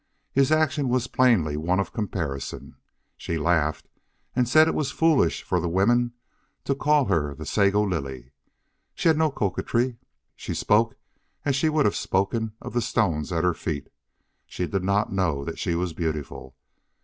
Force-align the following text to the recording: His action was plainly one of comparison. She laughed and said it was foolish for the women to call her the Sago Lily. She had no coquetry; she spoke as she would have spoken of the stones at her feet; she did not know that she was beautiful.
His 0.31 0.51
action 0.51 0.89
was 0.89 1.05
plainly 1.05 1.55
one 1.55 1.79
of 1.79 1.93
comparison. 1.93 2.75
She 3.17 3.37
laughed 3.37 3.87
and 4.35 4.49
said 4.49 4.67
it 4.67 4.73
was 4.73 4.89
foolish 4.89 5.43
for 5.43 5.59
the 5.59 5.69
women 5.69 6.13
to 6.63 6.73
call 6.73 7.05
her 7.05 7.35
the 7.35 7.45
Sago 7.45 7.83
Lily. 7.83 8.31
She 8.95 9.09
had 9.09 9.15
no 9.19 9.29
coquetry; 9.29 9.97
she 10.35 10.55
spoke 10.55 10.95
as 11.45 11.55
she 11.55 11.69
would 11.69 11.85
have 11.85 11.95
spoken 11.95 12.53
of 12.59 12.73
the 12.73 12.81
stones 12.81 13.31
at 13.31 13.43
her 13.43 13.53
feet; 13.53 13.89
she 14.47 14.65
did 14.65 14.83
not 14.83 15.13
know 15.13 15.45
that 15.45 15.59
she 15.59 15.75
was 15.75 15.93
beautiful. 15.93 16.55